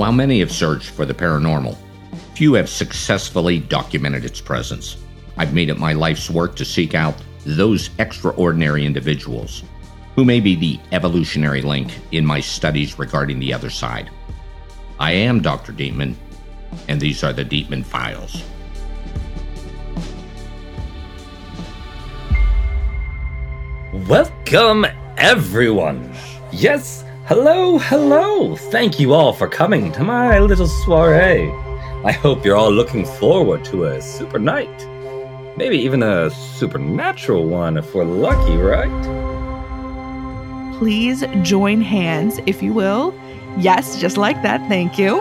[0.00, 1.76] While many have searched for the paranormal,
[2.32, 4.96] few have successfully documented its presence.
[5.36, 7.14] I've made it my life's work to seek out
[7.44, 9.62] those extraordinary individuals
[10.16, 14.08] who may be the evolutionary link in my studies regarding the other side.
[14.98, 15.74] I am Dr.
[15.74, 16.14] Deittman,
[16.88, 18.42] and these are the Deittman Files.
[24.08, 24.86] Welcome,
[25.18, 26.10] everyone.
[26.52, 28.56] Yes, hello, hello.
[28.56, 31.50] Thank you all for coming to my little soiree.
[32.04, 34.86] I hope you're all looking forward to a super night.
[35.56, 38.88] Maybe even a supernatural one if we're lucky, right?
[40.78, 43.14] Please join hands, if you will.
[43.58, 45.20] Yes, just like that, thank you.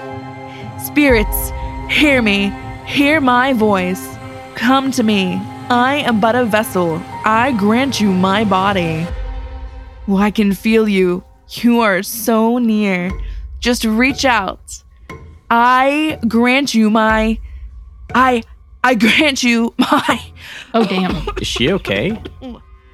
[0.84, 1.52] Spirits,
[1.90, 2.54] hear me,
[2.86, 4.18] hear my voice.
[4.56, 5.42] Come to me.
[5.70, 7.02] I am but a vessel.
[7.24, 9.06] I grant you my body.
[10.08, 11.24] Oh, I can feel you.
[11.52, 13.12] You are so near.
[13.60, 14.84] Just reach out.
[15.50, 17.40] I grant you my.
[18.14, 18.44] I.
[18.84, 20.32] I grant you my.
[20.74, 21.28] Oh, damn.
[21.42, 22.22] Is she okay?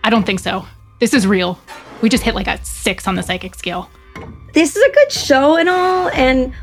[0.04, 0.66] I don't think so.
[1.00, 1.60] This is real.
[2.02, 3.90] We just hit like a six on the psychic scale.
[4.54, 6.54] This is a good show and all, and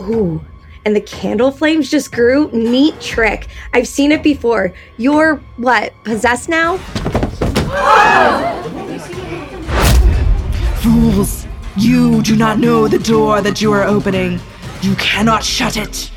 [0.00, 0.42] ooh,
[0.86, 2.50] and the candle flames just grew.
[2.52, 3.48] Neat trick.
[3.74, 4.72] I've seen it before.
[4.96, 6.78] You're what, possessed now?
[12.22, 14.38] You do not know the door that you are opening.
[14.80, 16.08] You cannot shut it.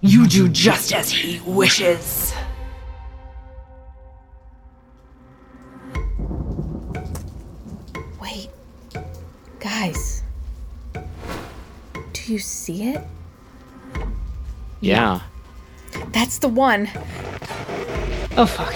[0.00, 2.34] You do just as he wishes.
[8.20, 8.50] Wait.
[9.60, 10.24] Guys.
[10.92, 13.00] Do you see it?
[14.80, 15.20] Yeah.
[16.08, 16.88] That's the one.
[18.36, 18.74] Oh, fuck.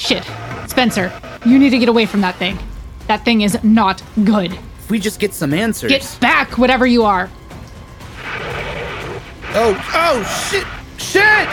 [0.00, 0.24] Shit.
[0.66, 1.12] Spencer,
[1.46, 2.58] you need to get away from that thing.
[3.06, 4.58] That thing is not good.
[4.84, 5.90] If we just get some answers.
[5.90, 7.30] Get back, whatever you are.
[9.56, 10.66] Oh, oh, shit!
[10.98, 11.48] Shit!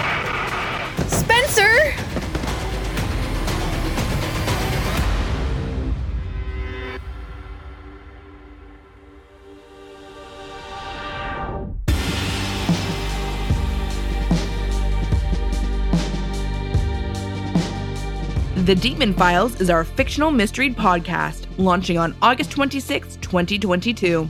[18.62, 24.30] The Deittman Files is our fictional mystery podcast launching on August 26, 2022.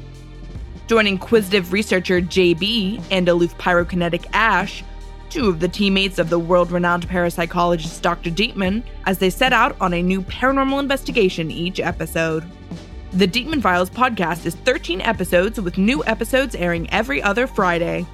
[0.87, 4.85] Joining Quizdiv researcher JB and aloof pyrokinetic Ash,
[5.29, 8.29] two of the teammates of the world renowned parapsychologist Dr.
[8.29, 12.49] Deittman, as they set out on a new paranormal investigation each episode.
[13.11, 18.05] The Deittman Files podcast is 13 episodes with new episodes airing every other Friday.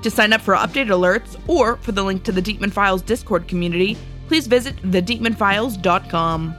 [0.00, 3.46] To sign up for updated alerts or for the link to the Deittman Files Discord
[3.46, 3.98] community,
[4.28, 6.54] please visit thedeittmanfiles.com.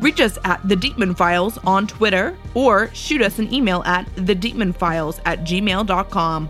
[0.00, 5.20] Reach us at The Deittman Files on Twitter or shoot us an email at thedeittmanfiles
[5.24, 6.48] at gmail.com.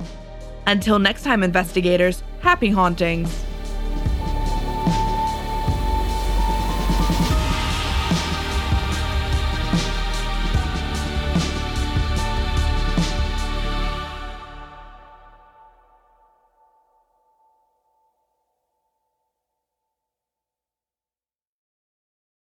[0.66, 3.44] Until next time, investigators, happy hauntings.